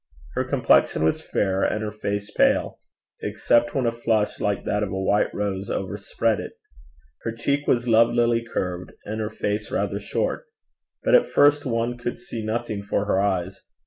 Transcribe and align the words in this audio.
Her 0.33 0.43
complexion 0.43 1.03
was 1.03 1.21
fair, 1.21 1.61
and 1.61 1.83
her 1.83 1.91
face 1.91 2.31
pale, 2.31 2.79
except 3.21 3.75
when 3.75 3.85
a 3.85 3.91
flush, 3.91 4.39
like 4.39 4.63
that 4.65 4.81
of 4.81 4.89
a 4.91 4.99
white 4.99 5.31
rose, 5.31 5.69
overspread 5.69 6.39
it. 6.39 6.53
Her 7.21 7.31
cheek 7.31 7.67
was 7.67 7.87
lovelily 7.87 8.43
curved, 8.43 8.93
and 9.05 9.21
her 9.21 9.29
face 9.29 9.69
rather 9.69 9.99
short. 9.99 10.45
But 11.03 11.13
at 11.13 11.27
first 11.27 11.67
one 11.67 11.99
could 11.99 12.17
see 12.17 12.43
nothing 12.43 12.81
for 12.81 13.05
her 13.05 13.19
eyes. 13.21 13.61